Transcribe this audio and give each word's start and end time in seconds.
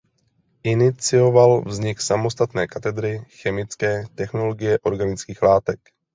Inicioval 0.63 1.61
vznik 1.65 2.01
samostatné 2.01 2.67
katedry 2.67 3.21
chemické 3.41 4.05
technologie 4.15 4.79
organických 4.83 5.41
látek. 5.41 5.79